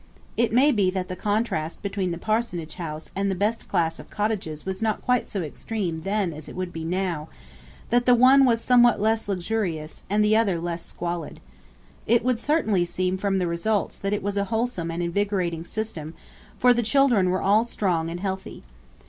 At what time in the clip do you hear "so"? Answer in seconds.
5.27-5.43